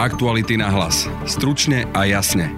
[0.00, 1.04] Aktuality na hlas.
[1.28, 2.48] Stručne a jasne.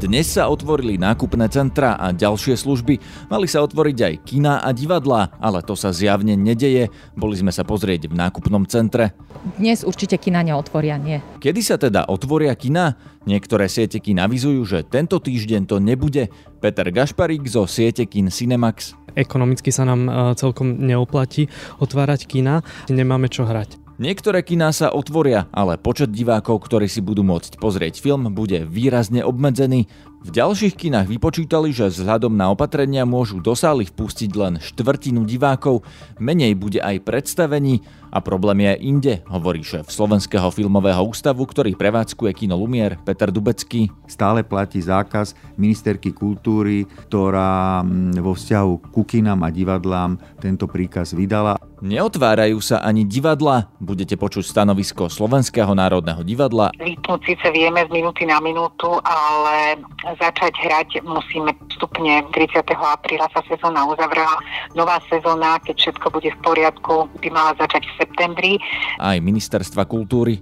[0.00, 2.96] Dnes sa otvorili nákupné centra a ďalšie služby.
[3.28, 6.88] Mali sa otvoriť aj kina a divadlá, ale to sa zjavne nedeje.
[7.12, 9.12] Boli sme sa pozrieť v nákupnom centre.
[9.60, 11.20] Dnes určite kina neotvoria, nie.
[11.44, 12.96] Kedy sa teda otvoria kina?
[13.28, 16.32] Niektoré siete kin avizujú, že tento týždeň to nebude.
[16.64, 18.96] Peter Gašparík zo siete kin Cinemax.
[19.12, 21.52] Ekonomicky sa nám e, celkom neoplatí
[21.82, 23.79] otvárať kina, nemáme čo hrať.
[24.00, 29.20] Niektoré kiná sa otvoria, ale počet divákov, ktorí si budú môcť pozrieť film, bude výrazne
[29.20, 29.92] obmedzený.
[30.20, 35.80] V ďalších kinách vypočítali, že vzhľadom na opatrenia môžu do sály vpustiť len štvrtinu divákov,
[36.20, 37.80] menej bude aj predstavení
[38.12, 43.88] a problém je inde, hovorí šéf Slovenského filmového ústavu, ktorý prevádzkuje kino Lumier, Peter Dubecký.
[44.10, 51.14] Stále platí zákaz ministerky kultúry, ktorá mm, vo vzťahu ku kinám a divadlám tento príkaz
[51.14, 51.56] vydala.
[51.80, 53.72] Neotvárajú sa ani divadla.
[53.80, 56.76] Budete počuť stanovisko Slovenského národného divadla.
[56.76, 59.80] Vypnúť síce vieme z minúty na minútu, ale
[60.18, 62.24] začať hrať musíme vstupne.
[62.32, 62.64] 30.
[62.74, 64.40] apríla sa sezóna uzavrela.
[64.74, 68.52] Nová sezóna, keď všetko bude v poriadku, by mala začať v septembri.
[68.98, 70.40] Aj ministerstva kultúry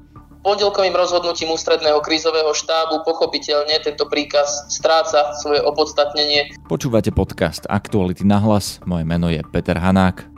[0.49, 6.57] pondelkovým rozhodnutím ústredného krízového štábu pochopiteľne tento príkaz stráca svoje opodstatnenie.
[6.73, 8.81] Počúvate podcast Aktuality na hlas.
[8.89, 10.38] Moje meno je Peter Hanák.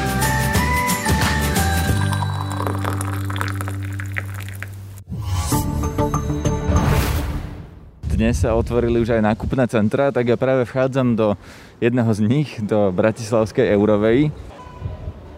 [8.21, 11.33] Dnes sa otvorili už aj nákupné centra, tak ja práve vchádzam do
[11.81, 14.29] jedného z nich, do Bratislavskej Eurovej.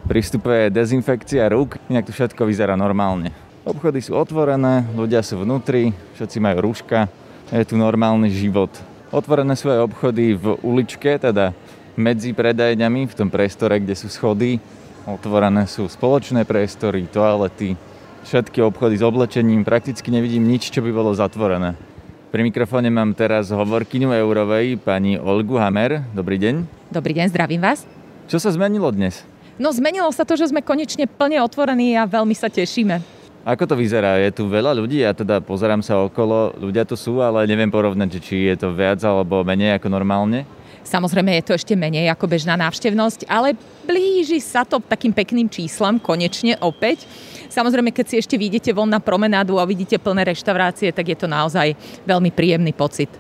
[0.04, 3.32] Pri vstupe je dezinfekcia rúk, inak tu všetko vyzerá normálne.
[3.64, 7.08] Obchody sú otvorené, ľudia sú vnútri, všetci majú rúška,
[7.56, 8.76] je tu normálny život.
[9.16, 11.56] Otvorené sú aj obchody v uličke, teda
[11.96, 14.60] medzi predajňami, v tom priestore, kde sú schody.
[15.08, 17.80] Otvorené sú spoločné priestory, toalety,
[18.28, 21.93] všetky obchody s oblečením, prakticky nevidím nič, čo by bolo zatvorené.
[22.34, 26.02] Pri mikrofóne mám teraz hovorkyňu Eurovej, pani Olgu Hamer.
[26.18, 26.66] Dobrý deň.
[26.90, 27.86] Dobrý deň, zdravím vás.
[28.26, 29.22] Čo sa zmenilo dnes?
[29.62, 33.06] No zmenilo sa to, že sme konečne plne otvorení a veľmi sa tešíme.
[33.46, 34.18] Ako to vyzerá?
[34.18, 35.06] Je tu veľa ľudí?
[35.06, 38.98] Ja teda pozerám sa okolo, ľudia tu sú, ale neviem porovnať, či je to viac
[39.06, 40.50] alebo menej ako normálne.
[40.82, 43.54] Samozrejme je to ešte menej ako bežná návštevnosť, ale
[43.86, 47.06] blíži sa to takým pekným číslam, konečne opäť.
[47.53, 51.30] Samozrejme, keď si ešte vidíte von na promenádu a vidíte plné reštaurácie, tak je to
[51.30, 53.14] naozaj veľmi príjemný pocit.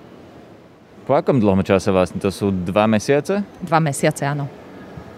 [1.05, 2.17] Po akom dlhom čase vlastne?
[2.17, 3.45] To sú dva mesiace?
[3.61, 4.49] Dva mesiace, áno.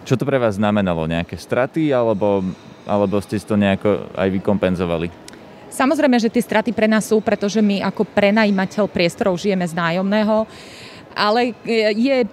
[0.04, 1.08] Čo to pre vás znamenalo?
[1.08, 2.44] Nejaké straty alebo,
[2.84, 5.08] alebo ste si to nejako aj vykompenzovali?
[5.72, 10.44] Samozrejme, že tie straty pre nás sú, pretože my ako prenajímateľ priestorov žijeme z nájomného
[11.16, 11.56] ale
[11.96, 12.28] je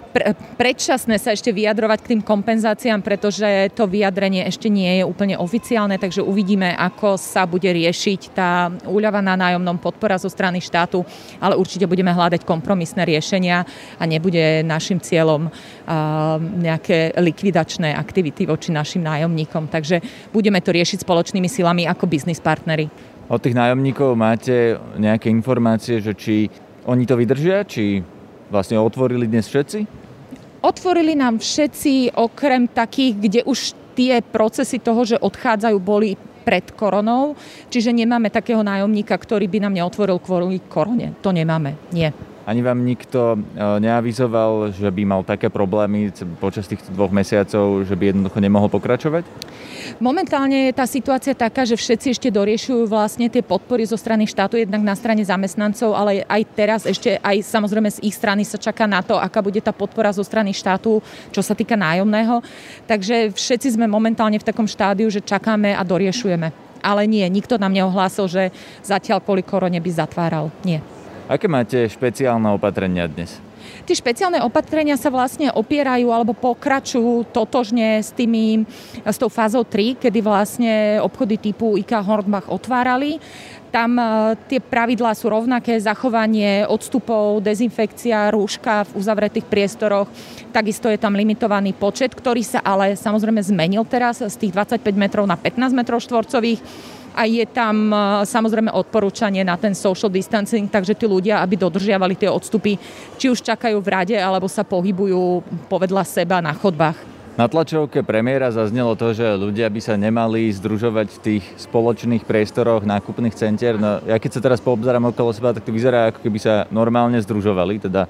[0.59, 5.97] predčasné sa ešte vyjadrovať k tým kompenzáciám, pretože to vyjadrenie ešte nie je úplne oficiálne,
[6.03, 11.07] takže uvidíme, ako sa bude riešiť tá úľava na nájomnom podpora zo strany štátu,
[11.39, 13.63] ale určite budeme hľadať kompromisné riešenia
[13.97, 15.47] a nebude našim cieľom
[16.59, 19.71] nejaké likvidačné aktivity voči našim nájomníkom.
[19.71, 20.03] Takže
[20.35, 22.91] budeme to riešiť spoločnými silami ako biznis partnery.
[23.31, 26.51] Od tých nájomníkov máte nejaké informácie, že či
[26.83, 28.03] oni to vydržia, či
[28.53, 29.89] vlastne otvorili dnes všetci?
[30.61, 37.39] Otvorili nám všetci, okrem takých, kde už tie procesy toho, že odchádzajú, boli pred koronou,
[37.71, 41.15] čiže nemáme takého nájomníka, ktorý by nám neotvoril kvôli korone.
[41.23, 42.11] To nemáme, nie.
[42.43, 43.39] Ani vám nikto e,
[43.79, 46.11] neavizoval, že by mal také problémy
[46.43, 49.23] počas týchto dvoch mesiacov, že by jednoducho nemohol pokračovať?
[50.03, 54.59] Momentálne je tá situácia taká, že všetci ešte doriešujú vlastne tie podpory zo strany štátu,
[54.59, 58.91] jednak na strane zamestnancov, ale aj teraz ešte aj samozrejme z ich strany sa čaká
[58.91, 60.99] na to, aká bude tá podpora zo strany štátu,
[61.31, 62.43] čo sa týka nájomného.
[62.91, 66.51] Takže všetci sme momentálne v takom štádiu, že čakáme a doriešujeme.
[66.83, 68.51] Ale nie, nikto nám neohlásil, že
[68.83, 70.51] zatiaľ kvôli korone by zatváral.
[70.67, 70.83] Nie.
[71.33, 73.41] Aké máte špeciálne opatrenia dnes?
[73.89, 78.69] Tie špeciálne opatrenia sa vlastne opierajú alebo pokračujú totožne s, tými,
[79.01, 83.17] s tou fázou 3, kedy vlastne obchody typu IKA Hornbach otvárali.
[83.73, 90.13] Tam e, tie pravidlá sú rovnaké, zachovanie odstupov, dezinfekcia, rúška v uzavretých priestoroch.
[90.53, 95.25] Takisto je tam limitovaný počet, ktorý sa ale samozrejme zmenil teraz z tých 25 metrov
[95.25, 96.61] na 15 metrov štvorcových
[97.13, 97.93] a je tam
[98.25, 102.81] samozrejme odporúčanie na ten social distancing, takže tí ľudia, aby dodržiavali tie odstupy,
[103.21, 106.97] či už čakajú v rade, alebo sa pohybujú povedľa seba na chodbách.
[107.33, 112.85] Na tlačovke premiéra zaznelo to, že ľudia by sa nemali združovať v tých spoločných priestoroch
[112.85, 113.81] nákupných centier.
[113.81, 117.17] No, ja keď sa teraz poobzerám okolo seba, tak to vyzerá, ako keby sa normálne
[117.25, 117.89] združovali.
[117.89, 118.05] Teda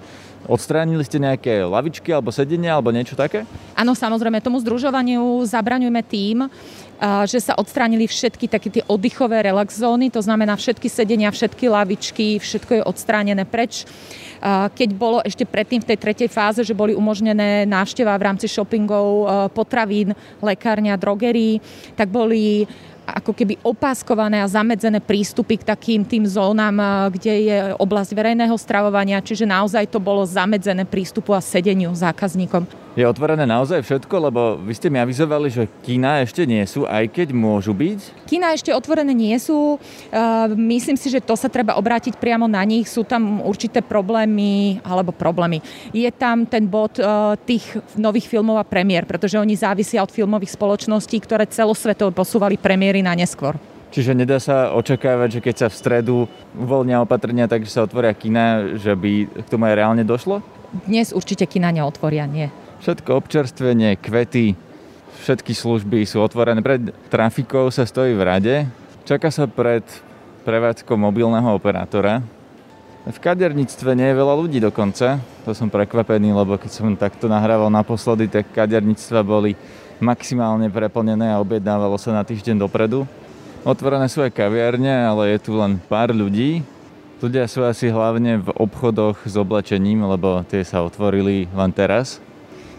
[0.48, 3.46] odstránili ste nejaké lavičky alebo sedenia alebo niečo také?
[3.74, 6.46] Áno, samozrejme, tomu združovaniu zabraňujeme tým,
[7.26, 12.38] že sa odstránili všetky také tie oddychové relax zóny, to znamená všetky sedenia, všetky lavičky,
[12.38, 13.82] všetko je odstránené preč
[14.74, 19.06] keď bolo ešte predtým v tej tretej fáze, že boli umožnené návšteva v rámci shoppingov,
[19.06, 19.24] e,
[19.54, 20.10] potravín,
[20.42, 21.62] lekárňa, drogerí,
[21.94, 22.66] tak boli
[23.06, 26.86] ako keby opáskované a zamedzené prístupy k takým tým zónam, eh,
[27.18, 32.64] kde je oblasť verejného stravovania, čiže naozaj to bolo zamedzené prístupu a sedeniu zákazníkom.
[32.92, 37.08] Je otvorené naozaj všetko, lebo vy ste mi avizovali, že kína ešte nie sú, aj
[37.08, 38.28] keď môžu byť?
[38.28, 39.80] Kína ešte otvorené nie sú.
[40.12, 42.84] Eh, myslím si, že to sa treba obrátiť priamo na nich.
[42.84, 45.64] Sú tam určité problémy, alebo problémy.
[45.96, 47.08] Je tam ten bod eh,
[47.48, 53.00] tých nových filmov a premiér, pretože oni závisia od filmových spoločností, ktoré celosvetovo posúvali premiéry
[53.00, 53.56] na neskôr.
[53.92, 56.16] Čiže nedá sa očakávať, že keď sa v stredu
[56.56, 60.44] uvoľnia opatrenia, takže sa otvoria kina, že by k tomu aj reálne došlo?
[60.88, 62.48] Dnes určite kina neotvoria, nie.
[62.82, 64.58] Všetko občerstvenie, kvety,
[65.22, 66.58] všetky služby sú otvorené.
[66.66, 68.54] Pred trafikou sa stojí v rade.
[69.06, 69.86] Čaká sa pred
[70.42, 72.26] prevádzkou mobilného operátora.
[73.06, 75.22] V kaderníctve nie je veľa ľudí dokonca.
[75.46, 79.54] To som prekvapený, lebo keď som takto nahrával naposledy, tak kaderníctva boli
[80.02, 83.06] maximálne preplnené a objednávalo sa na týždeň dopredu.
[83.62, 86.66] Otvorené sú aj kaviarne, ale je tu len pár ľudí.
[87.22, 92.18] Ľudia sú asi hlavne v obchodoch s oblečením, lebo tie sa otvorili len teraz.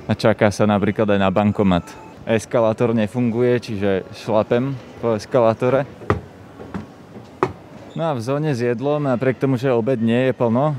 [0.04, 1.88] A čaká sa napríklad aj na bankomat.
[2.28, 5.88] Eskalátor nefunguje, čiže šlapem po eskalátore.
[7.94, 10.76] No a v zóne s jedlom, napriek tomu, že obed nie je plno,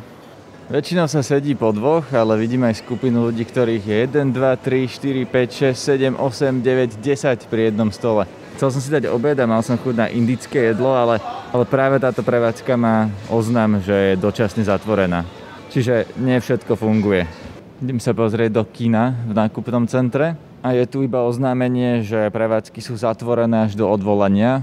[0.65, 4.88] Väčšinou sa sedí po dvoch, ale vidím aj skupinu ľudí, ktorých je 1, 2, 3,
[4.88, 8.25] 4, 5, 6, 7, 8, 9, 10 pri jednom stole.
[8.56, 11.20] Chcel som si dať obed a mal som chuť na indické jedlo, ale,
[11.53, 15.29] ale práve táto prevádzka má oznam, že je dočasne zatvorená.
[15.69, 17.44] Čiže nie všetko funguje.
[17.82, 22.79] Idem sa pozrieť do kina v nákupnom centre a je tu iba oznámenie, že prevádzky
[22.79, 24.62] sú zatvorené až do odvolania,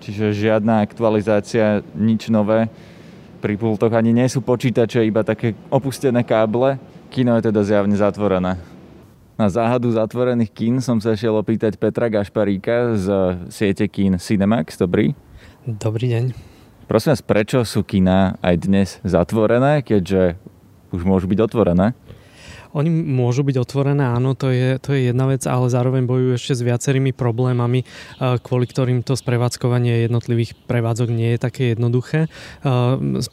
[0.00, 2.72] čiže žiadna aktualizácia, nič nové
[3.44, 6.80] pri pultoch ani nie sú počítače, iba také opustené káble.
[7.12, 8.56] Kino je teda zjavne zatvorené.
[9.36, 13.06] Na záhadu zatvorených kín som sa šiel opýtať Petra Gašparíka z
[13.52, 14.80] siete kín Cinemax.
[14.80, 15.12] Dobrý?
[15.68, 16.24] Dobrý deň.
[16.88, 20.40] Prosím vás, prečo sú kina aj dnes zatvorené, keďže
[20.88, 21.92] už môžu byť otvorené?
[22.70, 26.54] Oni môžu byť otvorené, áno, to je, to je jedna vec, ale zároveň bojujú ešte
[26.54, 27.82] s viacerými problémami,
[28.18, 32.30] kvôli ktorým to sprevádzkovanie jednotlivých prevádzok nie je také jednoduché.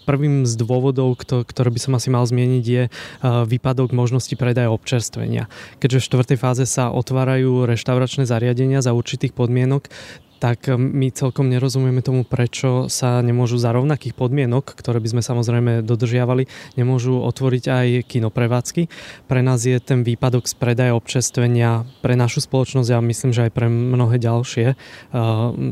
[0.09, 2.83] Prvým z dôvodov, ktoré by som asi mal zmieniť, je
[3.23, 5.45] výpadok možnosti predaja občerstvenia.
[5.77, 9.89] Keďže v štvrtej fáze sa otvárajú reštauračné zariadenia za určitých podmienok,
[10.37, 15.21] tak um, my celkom nerozumieme tomu, prečo sa nemôžu za rovnakých podmienok, ktoré by sme
[15.25, 16.45] samozrejme dodržiavali,
[16.77, 18.87] nemôžu otvoriť aj kinoprevádzky.
[19.25, 23.51] Pre nás je ten výpadok z predaja občestvenia pre našu spoločnosť a myslím, že aj
[23.51, 24.77] pre mnohé ďalšie uh,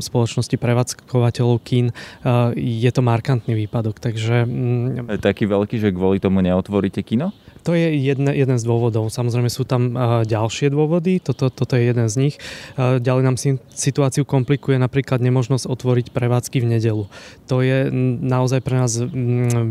[0.02, 4.02] spoločnosti prevádzkovateľov kín uh, je to markantný výpadok.
[4.02, 4.44] Takže,
[5.06, 7.30] je taký veľký, že kvôli tomu neotvoríte kino?
[7.66, 9.10] To je jedne, jeden z dôvodov.
[9.10, 9.90] Samozrejme sú tam
[10.22, 12.34] ďalšie dôvody, toto, toto je jeden z nich.
[12.78, 17.04] Ďalej nám si, situáciu komplikuje napríklad nemožnosť otvoriť prevádzky v nedelu.
[17.50, 17.90] To je
[18.22, 18.94] naozaj pre nás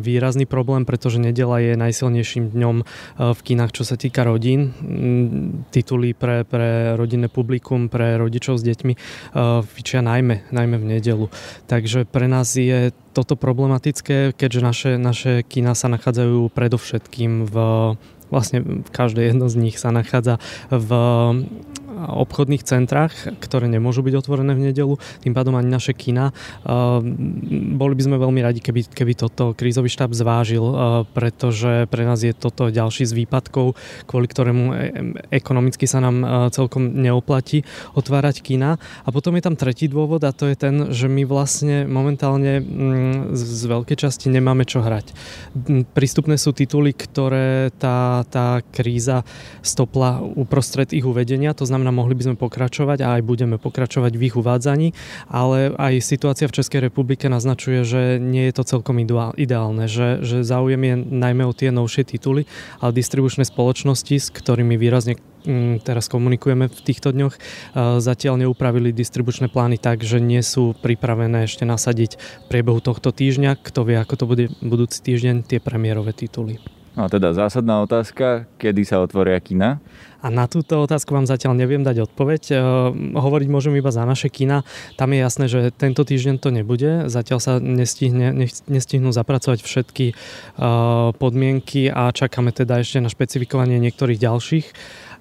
[0.04, 2.76] výrazný problém, pretože nedela je najsilnejším dňom
[3.16, 4.76] v kinách, čo sa týka rodín.
[5.72, 8.94] Tituly pre, pre rodinné publikum, pre rodičov s deťmi
[9.72, 11.32] fičia najmä, najmä v nedelu.
[11.72, 17.56] Takže pre nás je toto problematické, keďže naše, naše kina sa nachádzajú predovšetkým v
[18.28, 20.42] vlastne každé jedno z nich sa nachádza
[20.74, 20.90] v
[21.96, 26.36] obchodných centrách, ktoré nemôžu byť otvorené v nedelu, tým pádom ani naše kina.
[27.76, 30.64] Boli by sme veľmi radi, keby, keby toto krízový štáb zvážil,
[31.16, 34.76] pretože pre nás je toto ďalší z výpadkov, kvôli ktorému e,
[35.32, 38.78] ekonomicky sa nám celkom neoplatí otvárať kina.
[39.06, 43.36] A potom je tam tretí dôvod a to je ten, že my vlastne momentálne mm,
[43.36, 45.16] z veľkej časti nemáme čo hrať.
[45.94, 49.24] Prístupné sú tituly, ktoré tá, tá kríza
[49.62, 54.18] stopla uprostred ich uvedenia, to znamená, znamená, mohli by sme pokračovať a aj budeme pokračovať
[54.18, 54.98] v ich uvádzaní,
[55.30, 58.98] ale aj situácia v Českej republike naznačuje, že nie je to celkom
[59.38, 62.50] ideálne, že, že záujem je najmä o tie novšie tituly,
[62.82, 67.38] ale distribučné spoločnosti, s ktorými výrazne mm, teraz komunikujeme v týchto dňoch,
[68.02, 73.62] zatiaľ neupravili distribučné plány tak, že nie sú pripravené ešte nasadiť v priebehu tohto týždňa.
[73.62, 76.58] Kto vie, ako to bude budúci týždeň, tie premiérové tituly.
[76.96, 79.84] No a teda zásadná otázka, kedy sa otvoria kina?
[80.26, 82.44] A na túto otázku vám zatiaľ neviem dať odpoveď.
[82.50, 82.54] E,
[83.14, 84.66] hovoriť môžem iba za naše kina.
[84.98, 87.06] Tam je jasné, že tento týždeň to nebude.
[87.14, 88.34] Zatiaľ sa nestihne,
[88.66, 90.14] nestihnú zapracovať všetky e,
[91.14, 94.68] podmienky a čakáme teda ešte na špecifikovanie niektorých ďalších.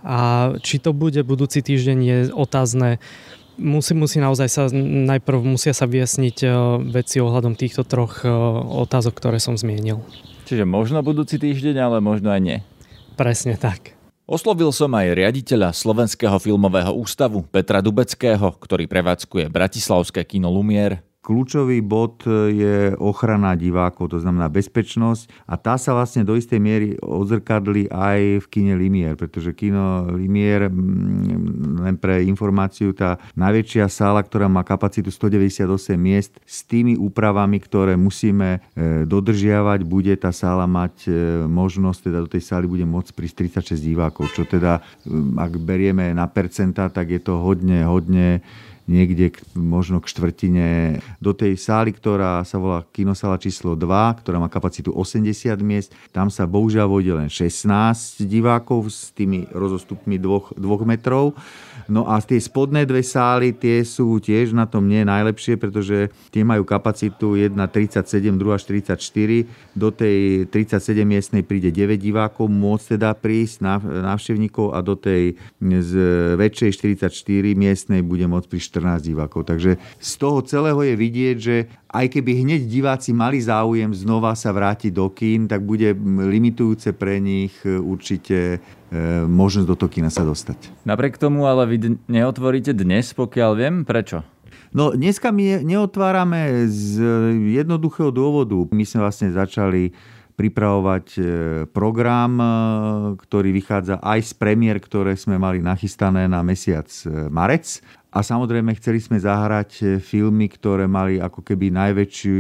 [0.09, 2.97] A či to bude budúci týždeň je otázne
[3.61, 6.49] musí, musí naozaj sa, najprv musia sa vyjasniť e,
[6.97, 8.25] veci ohľadom týchto troch
[8.89, 10.01] otázok, ktoré som zmienil.
[10.49, 12.59] Čiže možno budúci týždeň, ale možno aj nie.
[13.21, 14.01] Presne tak.
[14.25, 21.05] Oslovil som aj riaditeľa Slovenského filmového ústavu Petra Dubeckého, ktorý prevádzkuje Bratislavské kino Lumier.
[21.25, 22.21] Kľúčový bod
[22.53, 25.49] je ochrana divákov, to znamená bezpečnosť.
[25.49, 30.69] A tá sa vlastne do istej miery odzrkadli aj v kine Limier, pretože kino Limier,
[31.81, 37.97] len pre informáciu, tá najväčšia sála, ktorá má kapacitu 198 miest, s tými úpravami, ktoré
[37.97, 41.11] musíme e, dodržiavať, bude tá sála mať e,
[41.49, 44.85] možnosť, teda do tej sály bude môcť prísť 36 divákov, čo teda,
[45.41, 48.45] ak berieme na percentá, tak je to hodne, hodne
[48.85, 50.69] niekde k, možno k štvrtine
[51.21, 55.91] do tej sály, ktorá sa volá kinosala číslo 2, ktorá má kapacitu 80 miest.
[56.13, 61.33] Tam sa bohužiaľ vojde len 16 divákov s tými rozostupmi 2 metrov.
[61.85, 66.41] No a tie spodné dve sály, tie sú tiež na tom nie najlepšie, pretože tie
[66.41, 68.97] majú kapacitu 1 37, druhá 44.
[69.77, 75.93] Do tej 37 miestnej príde 9 divákov, môcť teda prísť návštevníkov a do tej z
[76.41, 76.71] väčšej
[77.05, 79.47] 44 miestnej bude môcť prísť 14 divákov.
[79.47, 81.57] Takže z toho celého je vidieť, že
[81.95, 87.23] aj keby hneď diváci mali záujem znova sa vrátiť do kín, tak bude limitujúce pre
[87.23, 88.99] nich e, určite e,
[89.31, 90.83] možnosť do toho kína sa dostať.
[90.83, 93.75] Napriek tomu ale vy neotvoríte dnes, pokiaľ viem.
[93.87, 94.27] Prečo?
[94.75, 96.99] No dneska my neotvárame z
[97.63, 98.59] jednoduchého dôvodu.
[98.75, 99.95] My sme vlastne začali
[100.35, 101.23] pripravovať e,
[101.71, 102.39] program,
[103.17, 106.91] ktorý vychádza aj z premiér, ktoré sme mali nachystané na mesiac
[107.31, 107.83] marec.
[108.15, 112.39] A samozrejme chceli sme zahrať e, filmy, ktoré mali ako keby najväčší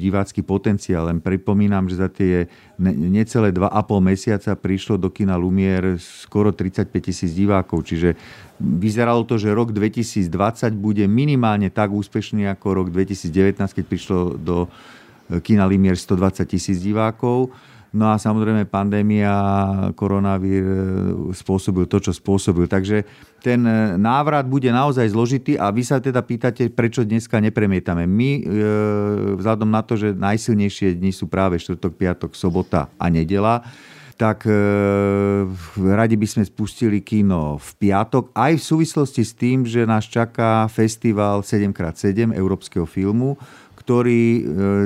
[0.00, 1.12] divácky potenciál.
[1.12, 2.48] Len pripomínam, že za tie
[2.80, 3.68] necelé 2,5
[4.00, 7.84] mesiaca prišlo do kina Lumier skoro 35 tisíc divákov.
[7.84, 8.16] Čiže
[8.56, 10.32] vyzeralo to, že rok 2020
[10.80, 14.68] bude minimálne tak úspešný ako rok 2019, keď prišlo do e,
[15.40, 17.48] kina Lumier 120 tisíc divákov.
[17.92, 19.36] No a samozrejme pandémia,
[19.92, 20.76] koronavír e,
[21.36, 22.64] spôsobil to, čo spôsobil.
[22.64, 23.04] Takže
[23.44, 28.08] ten e, návrat bude naozaj zložitý a vy sa teda pýtate, prečo dneska nepremietame.
[28.08, 28.42] My, e,
[29.36, 33.60] vzhľadom na to, že najsilnejšie dni sú práve štvrtok, piatok, sobota a nedela,
[34.16, 34.54] tak e,
[35.76, 40.64] radi by sme spustili kino v piatok, aj v súvislosti s tým, že nás čaká
[40.70, 43.34] festival 7x7 európskeho filmu,
[43.82, 44.42] ktorý e,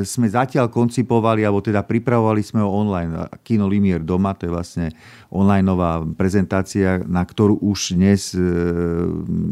[0.08, 3.28] sme zatiaľ koncipovali, alebo teda pripravovali sme ho online.
[3.44, 4.86] Kino Limier doma, to je vlastne
[5.28, 8.40] online nová prezentácia, na ktorú už dnes e,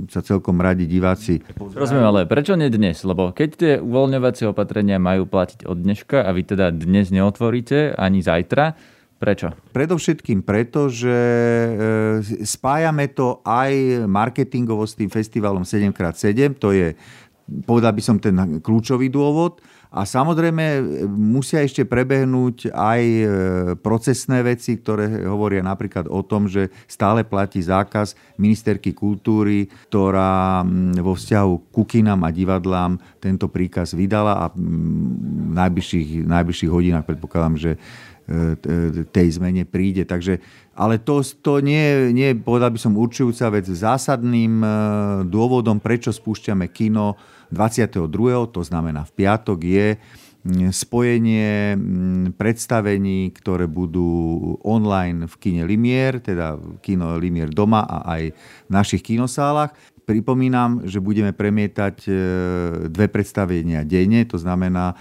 [0.09, 1.45] sa celkom radi diváci.
[1.61, 3.05] Rozumiem, ale prečo nie dnes?
[3.05, 8.25] Lebo keď tie uvoľňovacie opatrenia majú platiť od dneška a vy teda dnes neotvoríte ani
[8.25, 9.57] zajtra, Prečo?
[9.73, 11.71] Predovšetkým preto, že e,
[12.45, 16.93] spájame to aj marketingovo s tým festivalom 7x7, to je
[17.65, 19.61] povedal by som ten kľúčový dôvod.
[19.95, 23.25] A samozrejme musia ešte prebehnúť aj e,
[23.79, 30.67] procesné veci, ktoré hovoria napríklad o tom, že stále platí zákaz ministerky kultúry, ktorá
[30.99, 37.55] vo vzťahu ku kinám a divadlám tento príkaz vydala a v najbližších, najbližších hodinách predpokladám,
[37.55, 37.79] že
[39.13, 40.09] tej zmene príde.
[40.09, 40.41] Takže,
[40.73, 43.69] ale to, to nie, nie, povedal by som, určujúca vec.
[43.69, 44.69] Zásadným e,
[45.29, 47.21] dôvodom, prečo spúšťame kino,
[47.53, 48.09] 22.
[48.51, 49.89] to znamená v piatok, je
[50.73, 51.73] spojenie
[52.37, 54.13] predstavení, ktoré budú
[54.61, 58.23] online v kine Limier, teda kino Limier doma a aj
[58.69, 59.73] v našich kinosálach.
[60.05, 62.13] Pripomínam, že budeme premietať e,
[62.93, 64.93] dve predstavenia denne, to znamená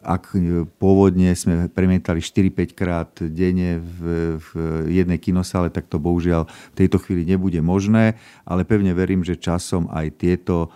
[0.00, 0.32] ak
[0.80, 3.98] pôvodne sme premietali 4-5 krát denne v,
[4.40, 4.48] v
[4.88, 8.16] jednej kinosále, tak to bohužiaľ v tejto chvíli nebude možné,
[8.48, 10.72] ale pevne verím, že časom aj tieto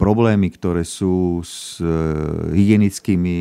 [0.00, 1.78] problémy, ktoré sú s
[2.50, 3.36] hygienickými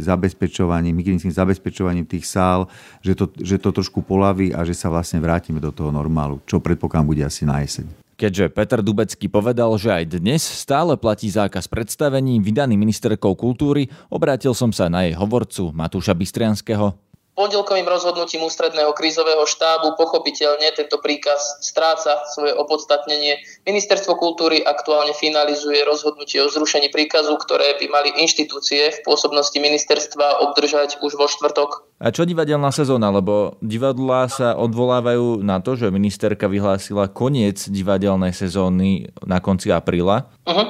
[0.00, 2.70] zabezpečovaním, hygienickým zabezpečovaním tých sál,
[3.04, 6.62] že to, že to trošku polaví a že sa vlastne vrátime do toho normálu, čo
[6.62, 7.84] predpokladám bude asi na jeseň.
[8.22, 14.54] Keďže Peter Dubecký povedal, že aj dnes stále platí zákaz predstavení vydaný ministerkou kultúry, obrátil
[14.54, 16.94] som sa na jej hovorcu Matúša Bystrianského
[17.32, 23.40] pondelkovým rozhodnutím ústredného krízového štábu pochopiteľne tento príkaz stráca svoje opodstatnenie.
[23.64, 30.44] Ministerstvo kultúry aktuálne finalizuje rozhodnutie o zrušení príkazu, ktoré by mali inštitúcie v pôsobnosti ministerstva
[30.50, 31.88] obdržať už vo štvrtok.
[32.02, 33.14] A čo divadelná sezóna?
[33.14, 40.26] Lebo divadlá sa odvolávajú na to, že ministerka vyhlásila koniec divadelnej sezóny na konci apríla.
[40.42, 40.66] Uh-huh.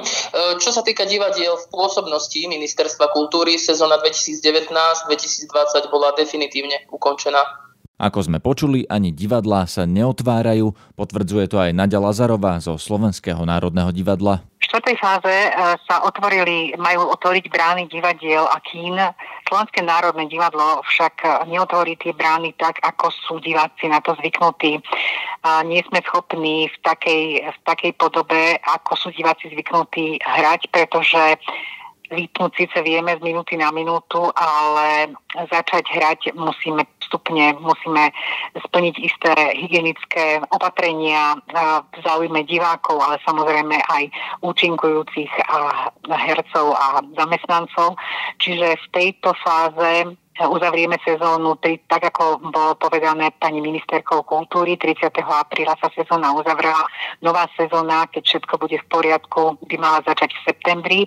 [0.63, 5.51] Čo sa týka divadiel v pôsobnosti ministerstva kultúry, sezóna 2019-2020
[5.91, 7.43] bola definitívne ukončená.
[7.99, 13.91] Ako sme počuli, ani divadlá sa neotvárajú, potvrdzuje to aj Nadia Lazarová zo Slovenského národného
[13.91, 14.39] divadla
[14.73, 15.49] štvrtej fáze e,
[15.85, 18.97] sa otvorili, majú otvoriť brány divadiel a kín.
[19.45, 24.81] Slovenské národné divadlo však neotvorí tie brány tak, ako sú diváci na to zvyknutí.
[25.43, 31.35] A nie sme schopní v takej, v takej podobe, ako sú diváci zvyknutí hrať, pretože
[32.13, 35.11] vypnúť síce vieme z minúty na minútu, ale
[35.49, 38.09] začať hrať musíme postupne, musíme
[38.57, 41.37] splniť isté hygienické opatrenia
[41.93, 44.03] v záujme divákov, ale samozrejme aj
[44.41, 45.29] účinkujúcich
[46.09, 47.97] hercov a zamestnancov.
[48.41, 55.13] Čiže v tejto fáze uzavrieme sezónu, tak ako bolo povedané pani ministerkou kultúry, 30.
[55.21, 56.89] apríla sa sezóna uzavrela.
[57.21, 60.99] Nová sezóna, keď všetko bude v poriadku, by mala začať v septembri.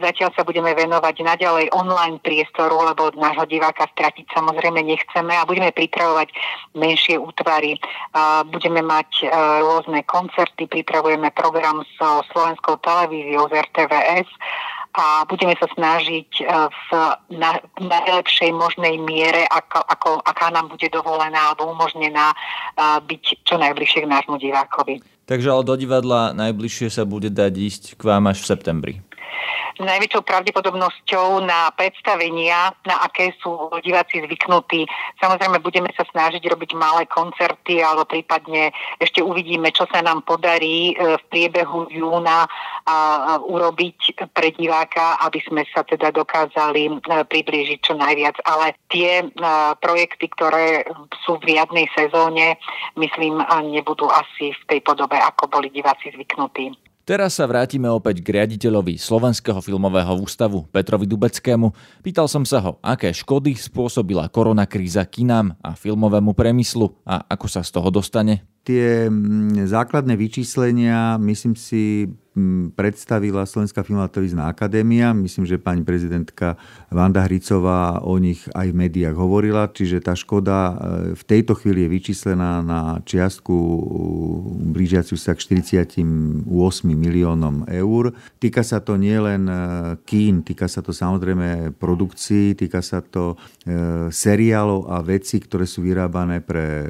[0.00, 5.76] Zatiaľ sa budeme venovať naďalej online priestoru, lebo nášho diváka stratiť samozrejme nechceme a budeme
[5.76, 6.32] pripravovať
[6.72, 7.76] menšie útvary.
[8.48, 9.26] Budeme mať e,
[9.60, 14.28] rôzne koncerty, pripravujeme program so slovenskou televíziou z RTVS
[14.94, 16.88] a budeme sa snažiť e, v
[17.38, 22.36] na, najlepšej možnej miere, ako, ako, aká nám bude dovolená alebo umožnená e,
[23.06, 24.98] byť čo najbližšie k nášmu divákovi.
[25.30, 28.94] Takže ale do divadla najbližšie sa bude dať ísť k vám až v septembri
[29.80, 34.84] najväčšou pravdepodobnosťou na predstavenia, na aké sú diváci zvyknutí.
[35.18, 38.70] Samozrejme, budeme sa snažiť robiť malé koncerty, alebo prípadne
[39.00, 42.46] ešte uvidíme, čo sa nám podarí e, v priebehu júna
[43.40, 46.92] urobiť pre diváka, aby sme sa teda dokázali e,
[47.24, 48.40] priblížiť čo najviac.
[48.44, 49.26] Ale tie e,
[49.78, 50.84] projekty, ktoré
[51.24, 52.58] sú v riadnej sezóne,
[52.96, 53.40] myslím,
[53.70, 56.89] nebudú asi v tej podobe, ako boli diváci zvyknutí.
[57.10, 61.74] Teraz sa vrátime opäť k riaditeľovi Slovenského filmového ústavu Petrovi Dubeckému.
[62.06, 67.66] Pýtal som sa ho, aké škody spôsobila koronakríza kinám a filmovému premyslu a ako sa
[67.66, 68.46] z toho dostane.
[68.62, 72.06] Tie mm, základné vyčíslenia, myslím si,
[72.78, 75.10] predstavila Slovenská televízna akadémia.
[75.10, 76.54] Myslím, že pani prezidentka
[76.86, 80.74] Vanda Hricová o nich aj v médiách hovorila, čiže tá škoda e,
[81.18, 83.78] v tejto chvíli je vyčíslená na čiastku e,
[84.70, 86.46] blížiaciu sa k 48
[86.86, 88.14] miliónom eur.
[88.38, 89.54] Týka sa to nielen e,
[90.06, 93.34] kín, týka sa to samozrejme produkcií, týka sa to
[94.10, 96.86] seriálov a veci, ktoré sú vyrábané pre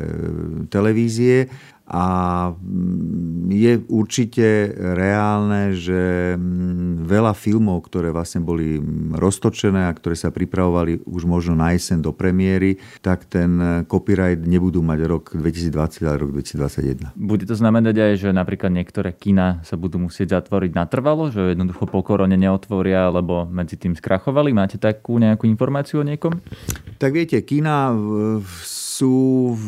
[0.68, 1.48] televízie
[1.90, 2.07] a
[2.55, 10.14] mm, je určite reálne, že mm, veľa filmov, ktoré vlastne boli mm, roztočené a ktoré
[10.14, 15.24] sa pripravovali už možno na jeseň do premiéry, tak ten e, copyright nebudú mať rok
[15.35, 17.11] 2020, ale rok 2021.
[17.18, 21.90] Bude to znamenať aj, že napríklad niektoré kina sa budú musieť zatvoriť natrvalo, že jednoducho
[21.90, 24.55] po korone neotvoria, lebo medzi tým skrachovali?
[24.55, 26.38] Máte takú nejakú informáciu o niekom?
[27.03, 27.90] Tak viete, kina
[28.62, 29.66] sú v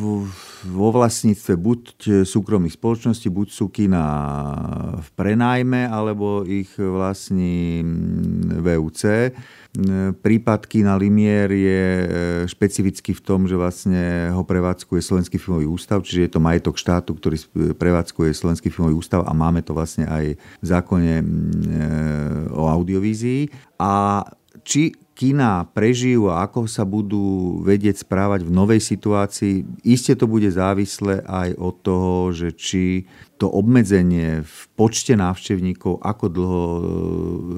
[0.62, 1.80] vo vlastníctve buď
[2.22, 4.04] súkromných spoločností, buď sú kina
[5.02, 7.82] v prenájme, alebo ich vlastní
[8.62, 9.32] VUC.
[10.20, 12.06] Prípad kina Limier je e,
[12.44, 17.16] špecifický v tom, že vlastne ho prevádzkuje Slovenský filmový ústav, čiže je to majetok štátu,
[17.16, 17.40] ktorý
[17.80, 21.24] prevádzkuje Slovenský filmový ústav a máme to vlastne aj v zákone e,
[22.52, 23.48] o audiovízii.
[23.80, 24.22] A
[24.60, 29.84] či kina prežijú a ako sa budú vedieť správať v novej situácii.
[29.84, 33.04] Isté to bude závislé aj od toho, že či
[33.36, 36.82] to obmedzenie v počte návštevníkov, ako dlho e,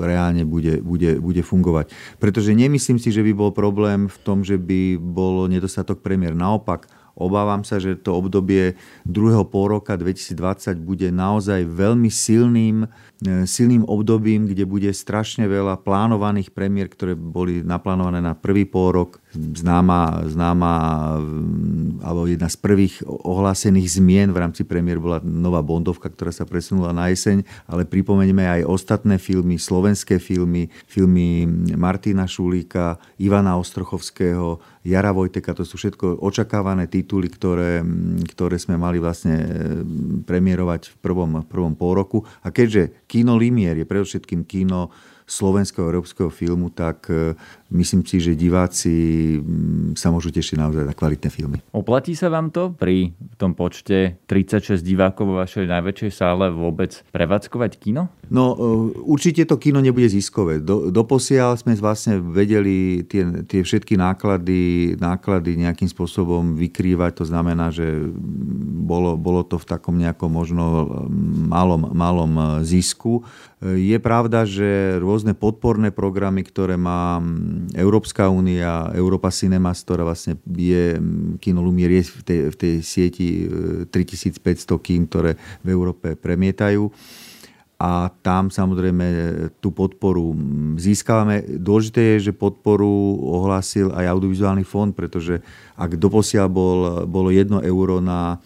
[0.03, 1.93] reálne bude, bude, bude fungovať.
[2.19, 6.33] Pretože nemyslím si, že by bol problém v tom, že by bol nedostatok premiér.
[6.33, 8.75] Naopak, Obávam sa, že to obdobie
[9.07, 12.90] druhého pol roka 2020 bude naozaj veľmi silným,
[13.22, 19.11] silným obdobím, kde bude strašne veľa plánovaných premiér, ktoré boli naplánované na prvý pol rok
[19.35, 20.72] známa, známa
[22.03, 26.94] alebo jedna z prvých ohlásených zmien v rámci premiér bola nová Bondovka, ktorá sa presunula
[26.94, 35.16] na jeseň, ale pripomeňme aj ostatné filmy, slovenské filmy, filmy Martina Šulíka, Ivana Ostrochovského, Jara
[35.16, 37.81] Vojteka, to sú všetko očakávané tituly, ktoré,
[38.37, 39.46] ktoré sme mali vlastne e,
[40.29, 42.18] premiérovať v prvom, v prvom pol roku.
[42.44, 44.90] A keďže kino Limier je predovšetkým kino
[45.25, 47.33] slovenského európskeho filmu, tak e,
[47.73, 48.93] myslím si, že diváci
[49.41, 51.59] mm, sa môžu tešiť naozaj na kvalitné filmy.
[51.73, 57.73] Oplatí sa vám to pri tom počte 36 divákov vo vašej najväčšej sále vôbec prevádzkovať
[57.81, 58.13] kino?
[58.29, 58.57] No e,
[59.01, 60.61] určite to kino nebude ziskové.
[60.61, 67.25] Do, doposiaľ sme vlastne vedeli tie, tie všetky náklady, náklady nejakým spôsobom vykrývať.
[67.25, 68.13] To znamená, že
[68.85, 70.65] bolo, bolo to v takom nejakom možno
[71.49, 73.25] malom, malom zisku.
[73.65, 77.22] Je pravda, že rôzne podporné programy, ktoré má
[77.79, 80.98] Európska únia, Európa Cinemas, ktorá vlastne je,
[81.38, 83.29] Kino Lumier je v tej, v tej sieti
[83.87, 86.90] 3500 e, kín, ktoré v Európe premietajú
[87.85, 89.07] a tam samozrejme
[89.59, 90.33] tú podporu
[90.79, 91.42] získavame.
[91.59, 95.42] Dôležité je, že podporu ohlásil aj audiovizuálny fond, pretože
[95.74, 98.38] ak doposiaľ bol, bolo 1 euro na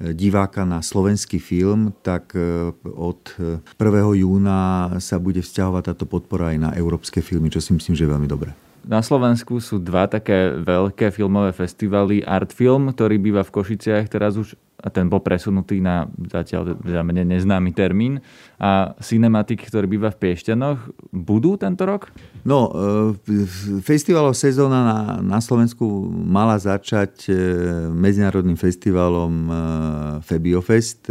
[0.00, 3.62] diváka na slovenský film, tak e, od 1.
[3.78, 8.04] E, júna sa bude vzťahovať táto podpora aj na európske filmy, čo si myslím, že
[8.04, 8.50] je veľmi dobré.
[8.84, 12.20] Na Slovensku sú dva také veľké filmové festivaly.
[12.20, 14.52] Artfilm, ktorý býva v Košiciach teraz už
[14.84, 18.20] a ten bol presunutý na zatiaľ za mne neznámy termín.
[18.60, 22.12] A Cinematic, ktorý býva v Piešťanoch, budú tento rok?
[22.44, 23.48] No, e,
[23.80, 27.34] festivalová sezóna na, na Slovensku mala začať e,
[27.96, 29.52] medzinárodným festivalom e,
[30.20, 31.08] Febiofest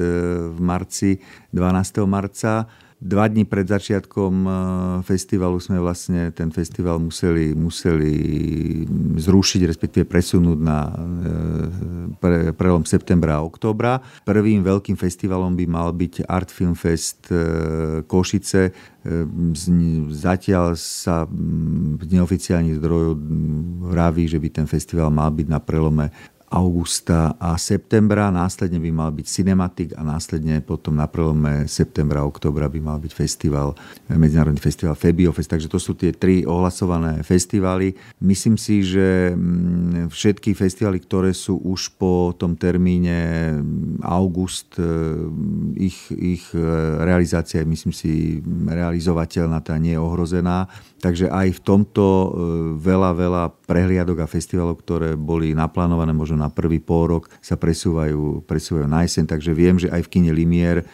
[0.54, 1.18] v marci,
[1.50, 2.06] 12.
[2.06, 2.70] marca
[3.04, 4.52] Dva dní pred začiatkom e,
[5.04, 8.16] festivalu sme vlastne ten festival museli, museli
[9.20, 10.94] zrušiť, respektíve presunúť na e,
[12.16, 14.00] pre, prelom septembra a októbra.
[14.24, 18.96] Prvým veľkým festivalom by mal byť Art Film Fest e, Košice.
[20.16, 21.28] Zatiaľ sa
[22.00, 23.20] z neoficiálnych zdrojov
[23.92, 26.08] vraví, že by ten festival mal byť na prelome
[26.54, 32.30] augusta a septembra, následne by mal byť Cinematic a následne potom na prelome septembra a
[32.30, 33.74] oktobra by mal byť festival,
[34.14, 37.98] medzinárodný festival Febiofest, takže to sú tie tri ohlasované festivály.
[38.22, 43.58] Myslím si, že mm, všetky festivaly, ktoré sú už po tom termíne
[44.06, 44.86] august, e,
[45.82, 46.62] ich, ich e,
[47.02, 48.12] realizácia je myslím si
[48.70, 50.70] realizovateľná, tá nie je ohrozená.
[51.04, 52.28] Takže aj v tomto e,
[52.80, 58.88] veľa, veľa prehliadok a festivalov, ktoré boli naplánované možno na prvý pôrok, sa presúvajú, presúvajú
[58.88, 59.28] na jeseň.
[59.28, 60.86] Takže viem, že aj v kine Limier e,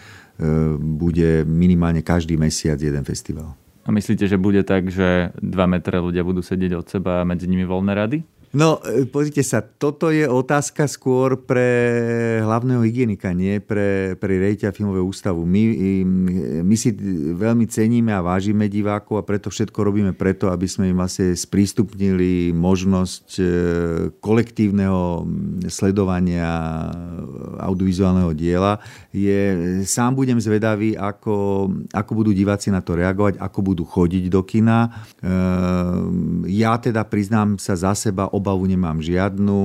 [0.82, 3.54] bude minimálne každý mesiac jeden festival.
[3.86, 7.46] A myslíte, že bude tak, že dva metre ľudia budú sedieť od seba a medzi
[7.46, 8.20] nimi voľné rady?
[8.50, 11.70] No, e, pozrite sa, toto je otázka skôr pre
[12.42, 15.46] hlavného hygienika, nie pre, pre rejťa filmového ústavu.
[15.46, 15.62] My,
[16.66, 16.90] my si
[17.38, 22.50] veľmi ceníme a vážime divákov a preto všetko robíme preto, aby sme im vlastne sprístupnili
[22.50, 23.44] možnosť e,
[24.18, 25.30] kolektívneho
[25.70, 26.50] sledovania
[27.62, 28.82] audiovizuálneho diela.
[29.14, 34.42] Je, sám budem zvedavý, ako, ako budú diváci na to reagovať, ako budú chodiť do
[34.42, 34.90] kina.
[35.22, 35.30] E,
[36.50, 39.60] ja teda priznám sa za seba, obavu nemám žiadnu.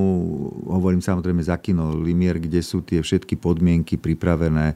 [0.67, 4.75] Hovorím samozrejme za kino Limier, kde sú tie všetky podmienky pripravené.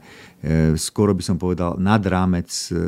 [0.80, 2.80] skoro by som povedal nad rámec e,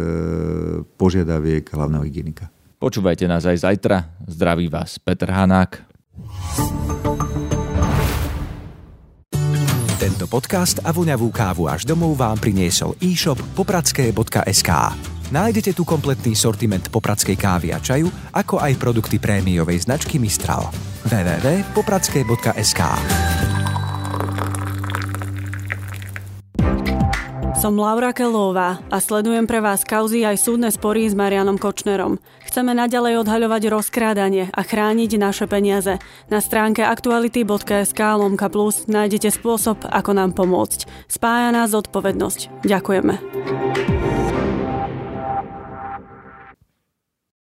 [0.97, 2.49] požiadaviek hlavného hygienika.
[2.83, 4.11] Počúvajte nás aj zajtra.
[4.27, 5.87] Zdraví vás Peter Hanák.
[10.03, 15.12] Tento podcast a voňavú kávu až domov vám priniesol e-shop popradské.sk.
[15.33, 18.05] Nájdete tu kompletný sortiment popradskej kávy a čaju,
[18.37, 20.69] ako aj produkty prémiovej značky Mistral
[21.09, 22.81] www.popradskej.sk
[27.57, 32.21] Som Laura Kelová a sledujem pre vás kauzy aj súdne spory s Marianom Kočnerom.
[32.45, 35.97] Chceme naďalej odhaľovať rozkrádanie a chrániť naše peniaze.
[36.29, 41.09] Na stránke aktuality.sk lomka plus nájdete spôsob, ako nám pomôcť.
[41.09, 42.69] Spája nás zodpovednosť.
[42.69, 44.12] Ďakujeme.